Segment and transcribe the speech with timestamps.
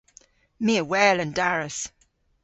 [0.65, 1.77] My a wel an daras.